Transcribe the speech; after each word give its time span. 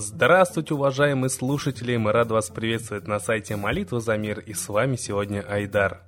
Здравствуйте, 0.00 0.74
уважаемые 0.74 1.28
слушатели! 1.28 1.96
Мы 1.96 2.12
рады 2.12 2.32
вас 2.32 2.50
приветствовать 2.50 3.08
на 3.08 3.18
сайте 3.18 3.56
Молитва 3.56 3.98
за 3.98 4.16
мир 4.16 4.38
и 4.38 4.54
с 4.54 4.68
вами 4.68 4.94
сегодня 4.94 5.40
Айдар. 5.40 6.02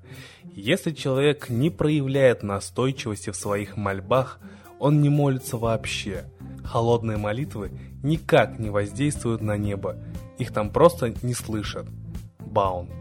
Если 0.44 0.92
человек 0.92 1.48
не 1.50 1.70
проявляет 1.70 2.44
настойчивости 2.44 3.30
в 3.30 3.36
своих 3.36 3.76
мольбах, 3.76 4.38
он 4.78 5.00
не 5.00 5.08
молится 5.08 5.56
вообще. 5.56 6.22
Холодные 6.64 7.18
молитвы 7.18 7.72
никак 8.04 8.60
не 8.60 8.70
воздействуют 8.70 9.42
на 9.42 9.56
небо, 9.56 9.96
их 10.38 10.52
там 10.52 10.70
просто 10.70 11.12
не 11.22 11.34
слышат. 11.34 11.86
Баунд. 12.38 12.92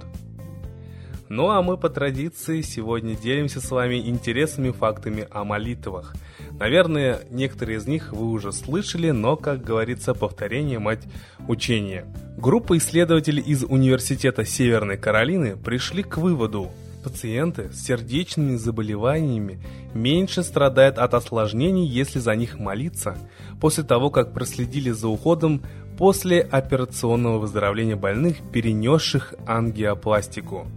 Ну 1.29 1.51
а 1.51 1.61
мы 1.61 1.77
по 1.77 1.89
традиции 1.89 2.61
сегодня 2.61 3.15
делимся 3.15 3.61
с 3.61 3.69
вами 3.69 4.09
интересными 4.09 4.71
фактами 4.71 5.27
о 5.29 5.43
молитвах– 5.43 6.15
Наверное, 6.59 7.21
некоторые 7.31 7.77
из 7.77 7.87
них 7.87 8.11
вы 8.11 8.31
уже 8.31 8.51
слышали, 8.51 9.11
но, 9.11 9.37
как 9.37 9.63
говорится, 9.63 10.13
повторение 10.13 10.77
мать 10.77 11.03
учения. 11.47 12.05
Группа 12.37 12.77
исследователей 12.77 13.41
из 13.41 13.63
Университета 13.63 14.43
Северной 14.43 14.97
Каролины 14.97 15.55
пришли 15.55 16.03
к 16.03 16.17
выводу, 16.17 16.69
пациенты 17.01 17.71
с 17.71 17.85
сердечными 17.85 18.57
заболеваниями 18.57 19.61
меньше 19.93 20.43
страдают 20.43 20.97
от 20.97 21.13
осложнений, 21.13 21.87
если 21.87 22.19
за 22.19 22.35
них 22.35 22.59
молиться, 22.59 23.17
после 23.61 23.85
того, 23.85 24.09
как 24.09 24.33
проследили 24.33 24.91
за 24.91 25.07
уходом 25.07 25.61
после 25.97 26.41
операционного 26.41 27.39
выздоровления 27.39 27.95
больных, 27.95 28.37
перенесших 28.51 29.33
ангиопластику 29.47 30.67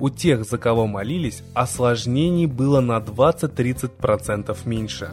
у 0.00 0.08
тех, 0.08 0.44
за 0.44 0.58
кого 0.58 0.86
молились, 0.86 1.42
осложнений 1.54 2.46
было 2.46 2.80
на 2.80 2.98
20-30% 2.98 4.56
меньше. 4.64 5.10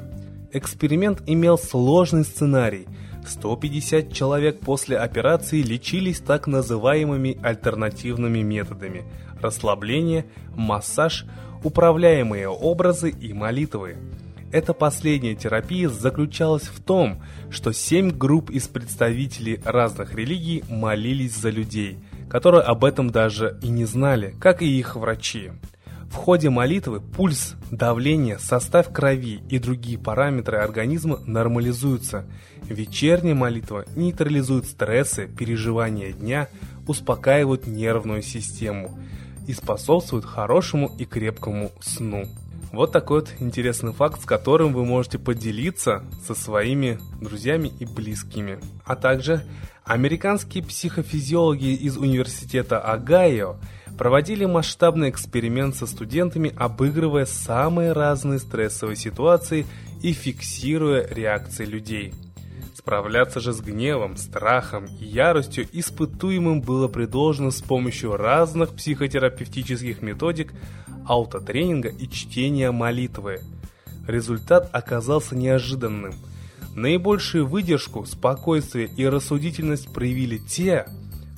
Эксперимент 0.53 1.21
имел 1.27 1.57
сложный 1.57 2.23
сценарий. 2.23 2.87
150 3.27 4.13
человек 4.13 4.61
после 4.61 4.97
операции 4.97 5.61
лечились 5.61 6.21
так 6.21 6.47
называемыми 6.47 7.37
альтернативными 7.43 8.39
методами– 8.39 9.03
расслабление, 9.41 10.25
массаж, 10.55 11.25
управляемые 11.63 12.47
образы 12.47 13.09
и 13.09 13.33
молитвы. 13.33 13.97
Эта 14.53 14.73
последняя 14.73 15.35
терапия 15.35 15.89
заключалась 15.89 16.63
в 16.63 16.81
том, 16.81 17.21
что 17.49 17.73
семь 17.73 18.11
групп 18.11 18.49
из 18.49 18.69
представителей 18.69 19.59
разных 19.65 20.15
религий 20.15 20.63
молились 20.69 21.35
за 21.35 21.49
людей– 21.49 21.97
которые 22.29 22.61
об 22.61 22.83
этом 22.83 23.09
даже 23.09 23.57
и 23.61 23.69
не 23.69 23.85
знали, 23.85 24.35
как 24.39 24.61
и 24.61 24.79
их 24.79 24.95
врачи. 24.95 25.51
В 26.09 26.15
ходе 26.15 26.49
молитвы 26.49 27.01
пульс, 27.01 27.55
давление, 27.69 28.39
состав 28.39 28.91
крови 28.91 29.41
и 29.49 29.59
другие 29.59 29.97
параметры 29.97 30.57
организма 30.57 31.19
нормализуются. 31.25 32.25
Вечерняя 32.63 33.35
молитва 33.35 33.85
нейтрализует 33.95 34.65
стрессы, 34.65 35.27
переживания 35.27 36.13
дня, 36.13 36.47
успокаивает 36.87 37.67
нервную 37.67 38.21
систему 38.21 38.97
и 39.47 39.53
способствует 39.53 40.25
хорошему 40.25 40.91
и 40.97 41.05
крепкому 41.05 41.71
сну. 41.81 42.25
Вот 42.71 42.91
такой 42.91 43.21
вот 43.21 43.33
интересный 43.39 43.93
факт, 43.93 44.21
с 44.21 44.25
которым 44.25 44.73
вы 44.73 44.85
можете 44.85 45.17
поделиться 45.17 46.03
со 46.25 46.35
своими 46.35 46.99
друзьями 47.21 47.71
и 47.79 47.85
близкими. 47.85 48.59
А 48.85 48.95
также 48.95 49.43
американские 49.85 50.63
психофизиологи 50.63 51.73
из 51.73 51.97
университета 51.97 52.79
Огайо 52.79 53.55
проводили 53.97 54.45
масштабный 54.45 55.09
эксперимент 55.09 55.75
со 55.75 55.87
студентами, 55.87 56.53
обыгрывая 56.55 57.25
самые 57.25 57.93
разные 57.93 58.39
стрессовые 58.39 58.97
ситуации 58.97 59.65
и 60.03 60.13
фиксируя 60.13 61.07
реакции 61.09 61.65
людей. 61.65 62.13
Справляться 62.87 63.41
же 63.41 63.51
с 63.51 63.59
гневом, 63.59 64.15
страхом 64.15 64.85
и 64.85 65.03
яростью 65.03 65.67
испытуемым 65.73 66.61
было 66.61 66.87
предложено 66.87 67.51
с 67.51 67.61
помощью 67.61 68.15
разных 68.15 68.73
психотерапевтических 68.75 70.01
методик, 70.01 70.53
аутотренинга 71.05 71.89
и 71.89 72.09
чтения 72.09 72.71
молитвы. 72.71 73.41
Результат 74.07 74.69
оказался 74.71 75.35
неожиданным. 75.35 76.13
Наибольшую 76.75 77.45
выдержку, 77.45 78.05
спокойствие 78.05 78.89
и 78.95 79.05
рассудительность 79.05 79.91
проявили 79.91 80.37
те, 80.37 80.85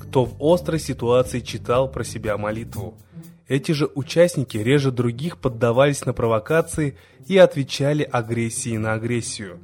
кто 0.03 0.25
в 0.25 0.35
острой 0.39 0.79
ситуации 0.79 1.39
читал 1.39 1.91
про 1.91 2.03
себя 2.03 2.37
молитву. 2.37 2.95
Эти 3.47 3.71
же 3.71 3.89
участники 3.95 4.57
реже 4.57 4.91
других 4.91 5.39
поддавались 5.39 6.05
на 6.05 6.13
провокации 6.13 6.95
и 7.25 7.39
отвечали 7.39 8.03
агрессией 8.03 8.77
на 8.77 8.93
агрессию. 8.93 9.59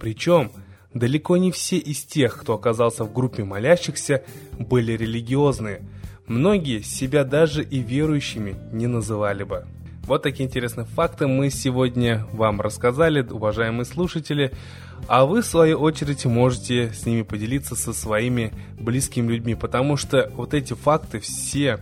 Причем, 0.00 0.52
далеко 0.94 1.36
не 1.36 1.52
все 1.52 1.78
из 1.78 2.02
тех, 2.02 2.38
кто 2.40 2.54
оказался 2.54 3.04
в 3.04 3.12
группе 3.12 3.44
молящихся, 3.44 4.24
были 4.58 4.92
религиозные– 4.92 5.82
Многие 6.28 6.82
себя 6.82 7.24
даже 7.24 7.64
и 7.64 7.78
верующими 7.78 8.54
не 8.70 8.86
называли 8.86 9.44
бы. 9.44 9.64
Вот 10.04 10.22
такие 10.22 10.46
интересные 10.46 10.84
факты 10.84 11.26
мы 11.26 11.48
сегодня 11.48 12.26
вам 12.32 12.60
рассказали, 12.60 13.22
уважаемые 13.22 13.86
слушатели. 13.86 14.52
А 15.06 15.24
вы, 15.24 15.40
в 15.40 15.46
свою 15.46 15.78
очередь, 15.78 16.26
можете 16.26 16.92
с 16.92 17.06
ними 17.06 17.22
поделиться 17.22 17.74
со 17.76 17.94
своими 17.94 18.52
близкими 18.78 19.32
людьми, 19.32 19.54
потому 19.54 19.96
что 19.96 20.30
вот 20.34 20.52
эти 20.52 20.74
факты 20.74 21.18
все 21.18 21.78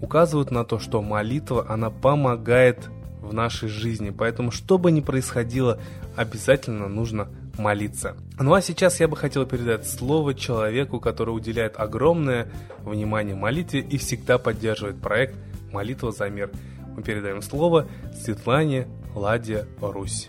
указывают 0.00 0.50
на 0.50 0.64
то, 0.64 0.80
что 0.80 1.00
молитва, 1.00 1.64
она 1.68 1.90
помогает 1.90 2.88
в 3.20 3.32
нашей 3.32 3.68
жизни. 3.68 4.10
Поэтому, 4.10 4.50
что 4.50 4.76
бы 4.76 4.90
ни 4.90 5.00
происходило, 5.00 5.80
обязательно 6.16 6.88
нужно 6.88 7.28
молиться. 7.58 8.16
Ну 8.38 8.54
а 8.54 8.62
сейчас 8.62 9.00
я 9.00 9.08
бы 9.08 9.16
хотел 9.16 9.44
передать 9.44 9.86
слово 9.86 10.34
человеку, 10.34 11.00
который 11.00 11.30
уделяет 11.30 11.78
огромное 11.78 12.48
внимание 12.84 13.34
молитве 13.34 13.80
и 13.80 13.98
всегда 13.98 14.38
поддерживает 14.38 15.00
проект 15.00 15.36
«Молитва 15.72 16.12
за 16.12 16.28
мир». 16.30 16.50
Мы 16.96 17.02
передаем 17.02 17.42
слово 17.42 17.86
Светлане 18.14 18.88
Ладе 19.14 19.66
Русь. 19.80 20.28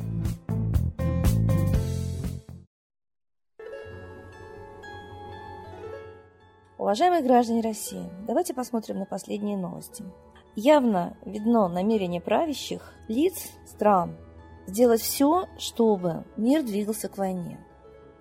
Уважаемые 6.77 7.21
граждане 7.21 7.61
России, 7.61 8.09
давайте 8.25 8.53
посмотрим 8.53 8.99
на 8.99 9.05
последние 9.05 9.57
новости. 9.57 10.03
Явно 10.55 11.15
видно 11.25 11.67
намерение 11.67 12.21
правящих 12.21 12.93
лиц 13.07 13.49
стран 13.67 14.15
сделать 14.69 15.01
все, 15.01 15.47
чтобы 15.57 16.23
мир 16.37 16.63
двигался 16.63 17.09
к 17.09 17.17
войне. 17.17 17.59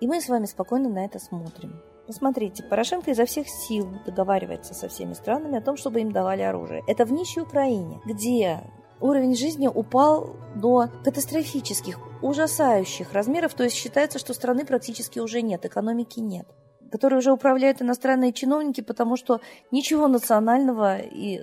И 0.01 0.07
мы 0.07 0.21
с 0.21 0.29
вами 0.29 0.45
спокойно 0.45 0.89
на 0.89 1.05
это 1.05 1.19
смотрим. 1.19 1.81
Посмотрите, 2.07 2.63
Порошенко 2.63 3.11
изо 3.11 3.25
всех 3.25 3.47
сил 3.47 3.87
договаривается 4.05 4.73
со 4.73 4.89
всеми 4.89 5.13
странами 5.13 5.59
о 5.59 5.61
том, 5.61 5.77
чтобы 5.77 6.01
им 6.01 6.11
давали 6.11 6.41
оружие. 6.41 6.83
Это 6.87 7.05
в 7.05 7.11
нищей 7.11 7.41
Украине, 7.41 8.01
где 8.05 8.61
уровень 8.99 9.35
жизни 9.35 9.67
упал 9.67 10.35
до 10.55 10.89
катастрофических, 11.03 11.99
ужасающих 12.21 13.13
размеров, 13.13 13.53
то 13.53 13.63
есть 13.63 13.75
считается, 13.75 14.17
что 14.17 14.33
страны 14.33 14.65
практически 14.65 15.19
уже 15.19 15.41
нет, 15.41 15.65
экономики 15.65 16.19
нет 16.19 16.47
которые 16.89 17.19
уже 17.19 17.31
управляют 17.31 17.81
иностранные 17.81 18.33
чиновники, 18.33 18.81
потому 18.81 19.15
что 19.15 19.41
ничего 19.71 20.07
национального 20.07 20.97
и 20.97 21.41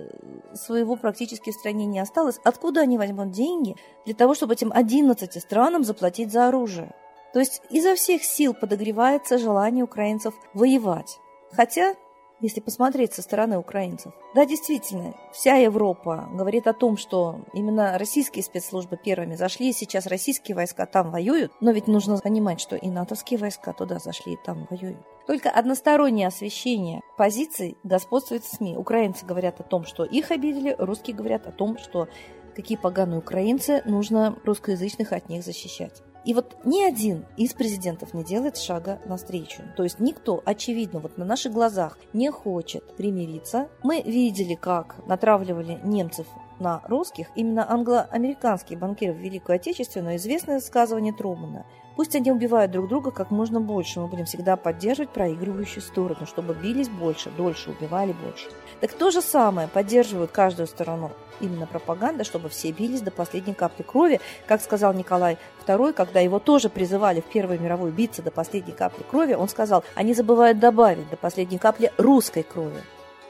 своего 0.53 0.95
практически 0.95 1.51
в 1.51 1.55
стране 1.55 1.85
не 1.85 1.99
осталось. 1.99 2.39
Откуда 2.43 2.81
они 2.81 2.97
возьмут 2.97 3.31
деньги 3.31 3.75
для 4.05 4.13
того, 4.13 4.35
чтобы 4.35 4.53
этим 4.53 4.71
11 4.73 5.41
странам 5.41 5.83
заплатить 5.83 6.31
за 6.31 6.47
оружие? 6.47 6.93
То 7.33 7.39
есть 7.39 7.61
изо 7.69 7.95
всех 7.95 8.23
сил 8.23 8.53
подогревается 8.53 9.37
желание 9.37 9.83
украинцев 9.83 10.33
воевать. 10.53 11.19
Хотя 11.51 11.95
если 12.39 12.59
посмотреть 12.59 13.13
со 13.13 13.21
стороны 13.21 13.57
украинцев. 13.57 14.13
Да, 14.35 14.45
действительно, 14.45 15.15
вся 15.31 15.55
Европа 15.55 16.29
говорит 16.33 16.67
о 16.67 16.73
том, 16.73 16.97
что 16.97 17.41
именно 17.53 17.97
российские 17.97 18.43
спецслужбы 18.43 18.97
первыми 18.97 19.35
зашли, 19.35 19.69
и 19.69 19.73
сейчас 19.73 20.07
российские 20.07 20.55
войска 20.55 20.85
там 20.85 21.11
воюют, 21.11 21.51
но 21.61 21.71
ведь 21.71 21.87
нужно 21.87 22.17
понимать, 22.17 22.59
что 22.59 22.75
и 22.75 22.89
натовские 22.89 23.39
войска 23.39 23.73
туда 23.73 23.99
зашли 23.99 24.33
и 24.33 24.39
там 24.45 24.67
воюют. 24.69 24.99
Только 25.25 25.49
одностороннее 25.49 26.27
освещение 26.27 27.01
позиций 27.17 27.77
господствует 27.83 28.43
в 28.43 28.55
СМИ. 28.55 28.77
Украинцы 28.77 29.25
говорят 29.25 29.59
о 29.59 29.63
том, 29.63 29.83
что 29.83 30.03
их 30.05 30.31
обидели, 30.31 30.75
русские 30.77 31.15
говорят 31.15 31.47
о 31.47 31.51
том, 31.51 31.77
что 31.77 32.07
какие 32.55 32.77
поганые 32.77 33.19
украинцы, 33.19 33.83
нужно 33.85 34.35
русскоязычных 34.43 35.11
от 35.11 35.29
них 35.29 35.43
защищать. 35.43 36.01
И 36.25 36.33
вот 36.33 36.57
ни 36.65 36.83
один 36.83 37.25
из 37.37 37.53
президентов 37.53 38.13
не 38.13 38.23
делает 38.23 38.57
шага 38.57 38.99
навстречу. 39.05 39.63
То 39.75 39.83
есть 39.83 39.99
никто, 39.99 40.41
очевидно, 40.45 40.99
вот 40.99 41.17
на 41.17 41.25
наших 41.25 41.53
глазах 41.53 41.97
не 42.13 42.29
хочет 42.31 42.95
примириться. 42.95 43.69
Мы 43.83 44.01
видели, 44.01 44.55
как 44.55 45.05
натравливали 45.07 45.79
немцев 45.83 46.27
на 46.59 46.81
русских 46.85 47.27
именно 47.35 47.69
англо-американские 47.71 48.77
банкиры 48.77 49.13
в 49.13 49.17
Великую 49.17 49.55
Отечественную 49.55 50.17
известное 50.17 50.55
высказывание 50.55 51.13
Трумана. 51.13 51.65
Пусть 51.97 52.15
они 52.15 52.31
убивают 52.31 52.71
друг 52.71 52.87
друга 52.87 53.09
как 53.09 53.31
можно 53.31 53.59
больше, 53.59 53.99
мы 53.99 54.05
будем 54.05 54.25
всегда 54.25 54.55
поддерживать 54.55 55.09
проигрывающую 55.09 55.81
сторону, 55.81 56.27
чтобы 56.27 56.53
бились 56.53 56.89
больше, 56.89 57.31
дольше, 57.31 57.71
убивали 57.71 58.13
больше. 58.23 58.49
Так 58.81 58.93
то 58.93 59.09
же 59.09 59.19
самое 59.19 59.67
поддерживают 59.67 60.29
каждую 60.29 60.67
сторону. 60.67 61.11
Именно 61.41 61.65
пропаганда, 61.65 62.23
чтобы 62.23 62.49
все 62.49 62.71
бились 62.71 63.01
до 63.01 63.09
последней 63.09 63.55
капли 63.55 63.81
крови, 63.81 64.21
как 64.45 64.61
сказал 64.61 64.93
Николай 64.93 65.39
II, 65.65 65.91
когда 65.93 66.19
его 66.19 66.37
тоже 66.37 66.69
призывали 66.69 67.21
в 67.21 67.25
Первую 67.25 67.59
мировую 67.59 67.91
биться 67.91 68.21
до 68.21 68.29
последней 68.29 68.73
капли 68.73 69.01
крови, 69.01 69.33
он 69.33 69.49
сказал, 69.49 69.83
они 69.95 70.13
забывают 70.13 70.59
добавить 70.59 71.09
до 71.09 71.17
последней 71.17 71.57
капли 71.57 71.91
русской 71.97 72.43
крови. 72.43 72.83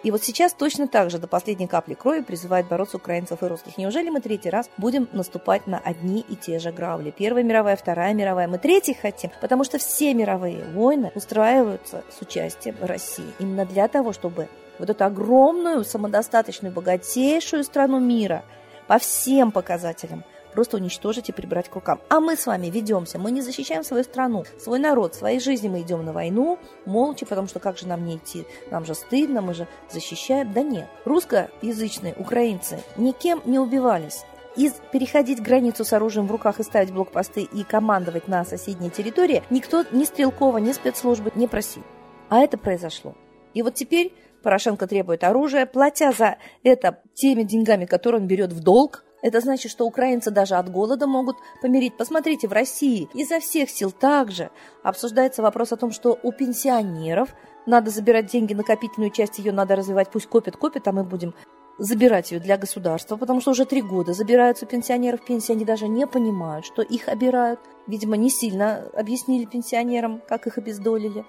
И 0.03 0.11
вот 0.11 0.23
сейчас 0.23 0.53
точно 0.53 0.87
так 0.87 1.09
же 1.09 1.17
до 1.17 1.27
последней 1.27 1.67
капли 1.67 1.95
крови 1.95 2.21
призывает 2.21 2.67
бороться 2.67 2.97
украинцев 2.97 3.41
и 3.41 3.45
русских. 3.47 3.77
Неужели 3.77 4.09
мы 4.09 4.21
третий 4.21 4.49
раз 4.49 4.69
будем 4.77 5.09
наступать 5.11 5.67
на 5.67 5.79
одни 5.79 6.23
и 6.27 6.35
те 6.35 6.59
же 6.59 6.71
грабли? 6.71 7.11
Первая 7.11 7.43
мировая, 7.43 7.75
Вторая 7.75 8.13
мировая. 8.13 8.47
Мы 8.47 8.59
третий 8.59 8.93
хотим, 8.93 9.31
потому 9.41 9.63
что 9.63 9.79
все 9.79 10.13
мировые 10.13 10.63
войны 10.65 11.11
устраиваются 11.15 12.03
с 12.15 12.21
участием 12.21 12.75
России. 12.81 13.33
Именно 13.39 13.65
для 13.65 13.87
того, 13.87 14.13
чтобы 14.13 14.47
вот 14.77 14.89
эту 14.89 15.03
огромную, 15.03 15.83
самодостаточную, 15.83 16.73
богатейшую 16.73 17.63
страну 17.63 17.99
мира 17.99 18.43
по 18.87 18.99
всем 18.99 19.51
показателям– 19.51 20.23
просто 20.53 20.77
уничтожить 20.77 21.29
и 21.29 21.31
прибрать 21.31 21.69
к 21.69 21.75
рукам. 21.75 21.99
А 22.09 22.19
мы 22.19 22.35
с 22.35 22.45
вами 22.45 22.67
ведемся, 22.67 23.19
мы 23.19 23.31
не 23.31 23.41
защищаем 23.41 23.83
свою 23.83 24.03
страну, 24.03 24.45
свой 24.59 24.79
народ, 24.79 25.15
своей 25.15 25.39
жизни 25.39 25.67
мы 25.67 25.81
идем 25.81 26.05
на 26.05 26.13
войну, 26.13 26.59
молча, 26.85 27.25
потому 27.25 27.47
что 27.47 27.59
как 27.59 27.77
же 27.77 27.87
нам 27.87 28.05
не 28.05 28.17
идти, 28.17 28.45
нам 28.71 28.85
же 28.85 28.95
стыдно, 28.95 29.41
мы 29.41 29.53
же 29.53 29.67
защищаем. 29.89 30.53
Да 30.53 30.61
нет, 30.61 30.87
русскоязычные 31.05 32.13
украинцы 32.17 32.79
никем 32.97 33.41
не 33.45 33.59
убивались. 33.59 34.23
И 34.55 34.71
переходить 34.91 35.41
границу 35.41 35.85
с 35.85 35.93
оружием 35.93 36.27
в 36.27 36.31
руках 36.31 36.59
и 36.59 36.63
ставить 36.63 36.91
блокпосты 36.91 37.43
и 37.43 37.63
командовать 37.63 38.27
на 38.27 38.43
соседней 38.43 38.89
территории 38.89 39.43
никто 39.51 39.85
ни 39.91 40.03
стрелкова, 40.03 40.57
ни 40.57 40.71
спецслужбы 40.71 41.31
не 41.35 41.47
просил. 41.47 41.83
А 42.29 42.39
это 42.39 42.57
произошло. 42.57 43.15
И 43.53 43.61
вот 43.61 43.75
теперь 43.75 44.13
Порошенко 44.43 44.87
требует 44.87 45.23
оружия, 45.23 45.65
платя 45.65 46.11
за 46.11 46.37
это 46.63 47.01
теми 47.13 47.43
деньгами, 47.43 47.85
которые 47.85 48.21
он 48.21 48.27
берет 48.27 48.53
в 48.53 48.61
долг, 48.61 49.03
это 49.21 49.41
значит, 49.41 49.71
что 49.71 49.85
украинцы 49.85 50.31
даже 50.31 50.55
от 50.55 50.69
голода 50.69 51.07
могут 51.07 51.37
помирить. 51.61 51.97
Посмотрите, 51.97 52.47
в 52.47 52.53
России 52.53 53.09
изо 53.13 53.39
всех 53.39 53.69
сил 53.69 53.91
также 53.91 54.51
обсуждается 54.83 55.41
вопрос 55.41 55.71
о 55.71 55.77
том, 55.77 55.91
что 55.91 56.17
у 56.21 56.31
пенсионеров 56.31 57.29
надо 57.65 57.89
забирать 57.89 58.27
деньги, 58.27 58.53
накопительную 58.53 59.11
часть 59.11 59.39
ее 59.39 59.51
надо 59.51 59.75
развивать, 59.75 60.11
пусть 60.11 60.27
копят, 60.27 60.55
копят, 60.55 60.87
а 60.87 60.91
мы 60.91 61.03
будем 61.03 61.33
забирать 61.77 62.31
ее 62.31 62.39
для 62.39 62.57
государства, 62.57 63.17
потому 63.17 63.41
что 63.41 63.51
уже 63.51 63.65
три 63.65 63.81
года 63.81 64.13
забираются 64.13 64.65
пенсионеров 64.65 65.23
пенсии, 65.23 65.51
они 65.51 65.65
даже 65.65 65.87
не 65.87 66.07
понимают, 66.07 66.65
что 66.65 66.81
их 66.81 67.07
обирают. 67.07 67.59
Видимо, 67.85 68.17
не 68.17 68.29
сильно 68.29 68.89
объяснили 68.93 69.45
пенсионерам, 69.45 70.21
как 70.27 70.47
их 70.47 70.57
обездолили. 70.57 71.25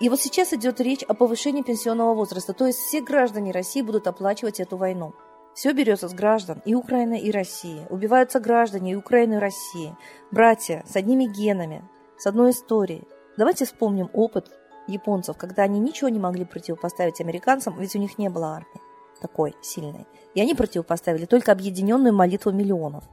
И 0.00 0.08
вот 0.08 0.20
сейчас 0.20 0.52
идет 0.52 0.80
речь 0.80 1.04
о 1.04 1.14
повышении 1.14 1.62
пенсионного 1.62 2.14
возраста, 2.14 2.52
то 2.52 2.66
есть 2.66 2.78
все 2.80 3.00
граждане 3.00 3.52
России 3.52 3.82
будут 3.82 4.06
оплачивать 4.06 4.58
эту 4.58 4.76
войну. 4.76 5.14
Все 5.54 5.72
берется 5.72 6.08
с 6.08 6.14
граждан 6.14 6.62
и 6.64 6.74
Украины, 6.74 7.20
и 7.20 7.30
России. 7.30 7.86
Убиваются 7.90 8.40
граждане 8.40 8.92
и 8.92 8.96
Украины, 8.96 9.34
и 9.34 9.38
России. 9.38 9.94
Братья 10.30 10.82
с 10.88 10.96
одними 10.96 11.24
генами, 11.24 11.84
с 12.18 12.26
одной 12.26 12.50
историей. 12.50 13.06
Давайте 13.36 13.64
вспомним 13.66 14.08
опыт 14.12 14.50
японцев, 14.86 15.36
когда 15.36 15.62
они 15.64 15.78
ничего 15.78 16.08
не 16.08 16.18
могли 16.18 16.44
противопоставить 16.44 17.20
американцам, 17.20 17.78
ведь 17.78 17.94
у 17.94 17.98
них 17.98 18.18
не 18.18 18.28
было 18.28 18.54
армии 18.54 18.80
такой 19.22 19.54
сильной. 19.62 20.06
И 20.34 20.40
они 20.40 20.54
противопоставили 20.54 21.24
только 21.24 21.52
объединенную 21.52 22.12
молитву 22.12 22.50
миллионов. 22.52 23.04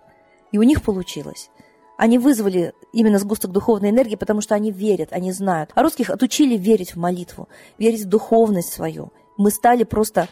И 0.51 0.57
у 0.57 0.63
них 0.63 0.81
получилось. 0.81 1.49
Они 1.97 2.17
вызвали 2.17 2.73
именно 2.91 3.19
сгусток 3.19 3.51
духовной 3.51 3.91
энергии, 3.91 4.15
потому 4.15 4.41
что 4.41 4.55
они 4.55 4.71
верят, 4.71 5.09
они 5.11 5.31
знают. 5.31 5.69
А 5.75 5.83
русских 5.83 6.09
отучили 6.09 6.57
верить 6.57 6.95
в 6.95 6.99
молитву, 6.99 7.47
верить 7.77 8.05
в 8.05 8.09
духовность 8.09 8.73
свою. 8.73 9.11
Мы 9.37 9.51
стали 9.51 9.83
просто 9.83 10.27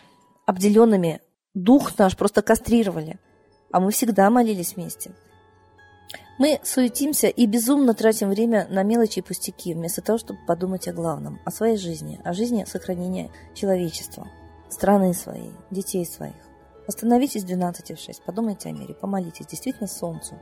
обделенными 0.45 1.21
дух 1.63 1.98
наш 1.98 2.15
просто 2.15 2.42
кастрировали, 2.42 3.19
а 3.71 3.80
мы 3.80 3.92
всегда 3.92 4.30
молились 4.30 4.75
вместе. 4.75 5.12
Мы 6.39 6.59
суетимся 6.63 7.27
и 7.27 7.48
безумно 7.48 7.95
тратим 7.95 8.30
время 8.30 8.68
на 8.69 8.83
мелочи 8.83 9.19
и 9.19 9.21
пустяки, 9.24 9.74
вместо 9.74 10.01
того, 10.01 10.19
чтобы 10.19 10.39
подумать 10.45 10.88
о 10.88 10.94
главном, 10.94 11.39
о 11.45 11.51
своей 11.51 11.77
жизни, 11.77 12.21
о 12.24 12.33
жизни 12.33 12.63
сохранения 12.65 13.31
человечества, 13.56 14.27
страны 14.69 15.13
своей, 15.15 15.51
детей 15.71 16.06
своих. 16.06 16.36
Остановитесь 16.88 17.44
в 17.44 17.48
12 17.48 17.98
в 17.98 18.01
6, 18.01 18.24
подумайте 18.24 18.69
о 18.69 18.71
мире, 18.71 18.94
помолитесь 18.94 19.48
действительно 19.48 19.88
солнцу, 19.88 20.36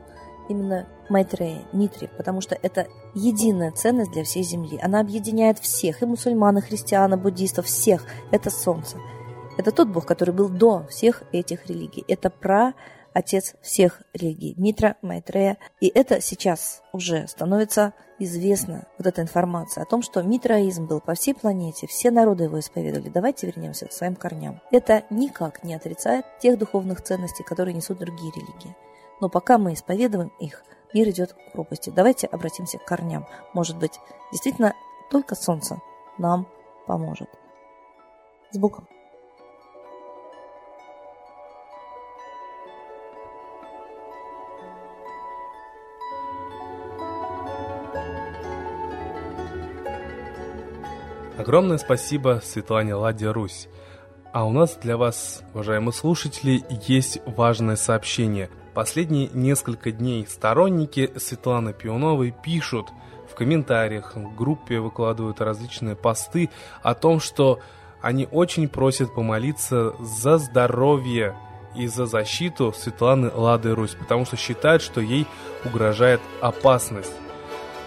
именно 0.50 0.86
Майтрея, 1.10 1.64
Митри, 1.72 2.10
потому 2.18 2.42
что 2.42 2.56
это 2.62 2.88
единая 3.16 3.72
ценность 3.72 4.12
для 4.12 4.26
всей 4.26 4.44
Земли. 4.44 4.78
Она 4.82 5.00
объединяет 5.00 5.60
всех, 5.60 6.04
и 6.04 6.06
мусульман, 6.06 6.58
и 6.58 6.62
христиан, 6.62 7.14
и 7.14 7.18
буддистов, 7.18 7.66
всех. 7.66 8.06
Это 8.32 8.50
солнце. 8.50 8.98
Это 9.58 9.72
тот 9.72 9.88
Бог, 9.88 10.06
который 10.06 10.34
был 10.34 10.50
до 10.50 10.86
всех 10.88 11.24
этих 11.32 11.68
религий. 11.68 12.04
Это 12.08 12.30
про 12.30 12.74
отец 13.14 13.56
всех 13.62 14.02
религий, 14.14 14.54
Митра 14.58 14.98
Майтрея. 15.02 15.58
И 15.80 15.88
это 15.88 16.20
сейчас 16.20 16.84
уже 16.92 17.28
становится 17.28 17.94
известно, 18.20 18.86
вот 18.98 19.08
эта 19.08 19.22
информация 19.22 19.84
о 19.84 19.86
том, 19.86 20.02
что 20.02 20.22
митраизм 20.22 20.86
был 20.86 21.00
по 21.00 21.16
всей 21.16 21.34
планете, 21.34 21.88
все 21.88 22.12
народы 22.12 22.44
его 22.44 22.60
исповедовали. 22.60 23.10
Давайте 23.10 23.48
вернемся 23.48 23.88
к 23.88 23.94
своим 23.94 24.16
корням. 24.16 24.62
Это 24.72 25.04
никак 25.10 25.64
не 25.64 25.74
отрицает 25.74 26.26
тех 26.40 26.60
духовных 26.60 27.02
ценностей, 27.02 27.44
которые 27.44 27.74
несут 27.74 28.00
другие 28.00 28.32
религии. 28.34 28.76
Но 29.22 29.30
пока 29.30 29.58
мы 29.58 29.74
исповедуем 29.74 30.32
их, 30.40 30.64
мир 30.94 31.10
идет 31.10 31.34
к 31.34 31.52
пропасти. 31.54 31.90
Давайте 31.90 32.28
обратимся 32.28 32.78
к 32.78 32.86
корням. 32.86 33.26
Может 33.54 33.78
быть, 33.78 34.00
действительно, 34.32 34.74
только 35.10 35.36
солнце 35.36 35.80
нам 36.18 36.48
поможет. 36.86 37.30
С 38.52 38.58
Богом! 38.58 38.88
Огромное 51.38 51.78
спасибо 51.78 52.42
Светлане 52.42 52.96
Ладе 52.96 53.30
Русь. 53.30 53.68
А 54.32 54.46
у 54.46 54.52
нас 54.52 54.78
для 54.82 54.96
вас, 54.96 55.44
уважаемые 55.54 55.92
слушатели, 55.92 56.64
есть 56.88 57.20
важное 57.26 57.76
сообщение. 57.76 58.50
Последние 58.74 59.30
несколько 59.34 59.92
дней 59.92 60.26
сторонники 60.28 61.12
Светланы 61.18 61.74
Пионовой 61.74 62.34
пишут 62.44 62.88
в 63.30 63.36
комментариях, 63.36 64.16
в 64.16 64.34
группе 64.34 64.80
выкладывают 64.80 65.42
различные 65.42 65.98
посты 65.98 66.50
о 66.82 66.94
том, 66.94 67.20
что 67.20 67.60
они 68.02 68.30
очень 68.32 68.70
просят 68.70 69.14
помолиться 69.14 69.94
за 70.00 70.38
здоровье 70.38 71.36
и 71.76 71.88
за 71.88 72.06
защиту 72.06 72.72
Светланы 72.72 73.30
Лады 73.30 73.76
Русь, 73.76 73.96
потому 74.00 74.26
что 74.26 74.38
считают, 74.38 74.82
что 74.82 75.02
ей 75.02 75.28
угрожает 75.66 76.22
опасность. 76.40 77.12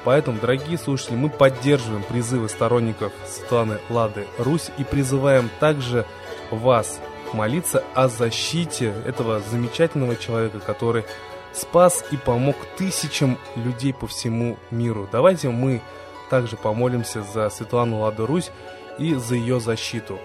Поэтому, 0.08 0.40
дорогие 0.40 0.78
слушатели, 0.78 1.16
мы 1.16 1.28
поддерживаем 1.28 2.02
призывы 2.02 2.48
сторонников 2.48 3.12
Светланы 3.26 3.76
Лады 3.90 4.26
Русь 4.38 4.70
и 4.78 4.82
призываем 4.82 5.50
также 5.60 6.06
вас 6.50 6.98
молиться 7.34 7.84
о 7.94 8.08
защите 8.08 8.94
этого 9.04 9.40
замечательного 9.40 10.16
человека, 10.16 10.60
который 10.60 11.04
спас 11.52 12.06
и 12.10 12.16
помог 12.16 12.56
тысячам 12.78 13.36
людей 13.54 13.92
по 13.92 14.06
всему 14.06 14.56
миру. 14.70 15.06
Давайте 15.12 15.50
мы 15.50 15.82
также 16.30 16.56
помолимся 16.56 17.22
за 17.22 17.50
Светлану 17.50 17.98
Ладу 17.98 18.24
Русь 18.24 18.50
и 18.98 19.12
за 19.12 19.34
ее 19.34 19.60
защиту. 19.60 20.18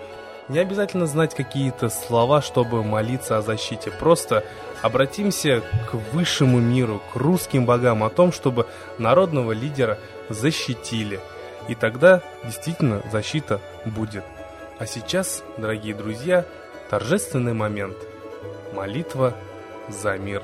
Не 0.49 0.59
обязательно 0.59 1.07
знать 1.07 1.33
какие-то 1.33 1.89
слова, 1.89 2.41
чтобы 2.41 2.83
молиться 2.83 3.37
о 3.37 3.41
защите. 3.41 3.91
Просто 3.91 4.43
обратимся 4.81 5.61
к 5.89 5.93
высшему 6.13 6.59
миру, 6.59 7.01
к 7.13 7.15
русским 7.15 7.65
богам, 7.65 8.03
о 8.03 8.09
том, 8.09 8.33
чтобы 8.33 8.67
народного 8.97 9.53
лидера 9.53 9.97
защитили. 10.29 11.21
И 11.69 11.75
тогда 11.75 12.21
действительно 12.43 13.01
защита 13.09 13.61
будет. 13.85 14.25
А 14.79 14.85
сейчас, 14.85 15.43
дорогие 15.57 15.95
друзья, 15.95 16.45
торжественный 16.89 17.53
момент. 17.53 17.95
Молитва 18.73 19.33
за 19.87 20.17
мир. 20.17 20.43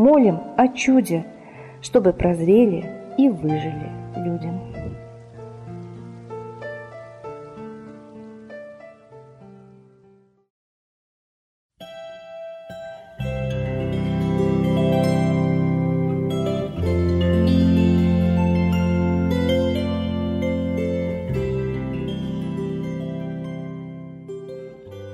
молим 0.00 0.40
о 0.56 0.68
чуде, 0.68 1.26
чтобы 1.82 2.14
прозрели 2.14 2.90
и 3.18 3.28
выжили 3.28 3.90
людям. 4.16 4.58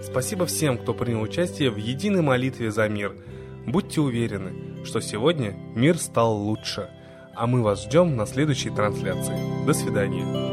Спасибо 0.01 0.47
всем, 0.47 0.79
кто 0.79 0.95
принял 0.95 1.21
участие 1.21 1.71
в 1.71 1.77
единой 1.77 2.23
молитве 2.23 2.71
за 2.71 2.89
мир. 2.89 3.17
Будьте 3.67 4.01
уверены, 4.01 4.76
что 4.87 5.01
сегодня 5.01 5.53
мир 5.75 5.99
стал 5.99 6.37
лучше, 6.37 6.89
а 7.35 7.47
мы 7.47 7.63
вас 7.63 7.83
ждем 7.83 8.17
на 8.17 8.25
следующей 8.25 8.71
трансляции. 8.71 9.67
До 9.67 9.75
свидания. 9.75 10.46